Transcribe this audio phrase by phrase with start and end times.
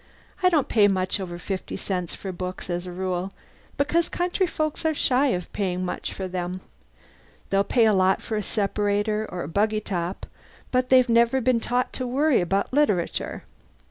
[0.41, 3.31] I don't pay much over fifty cents for books as a rule,
[3.77, 6.61] because country folks are shy of paying much for them.
[7.51, 10.25] They'll pay a lot for a separator or a buggy top,
[10.71, 13.43] but they've never been taught to worry about literature!